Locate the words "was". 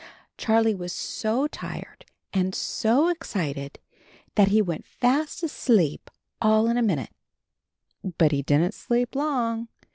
0.73-0.91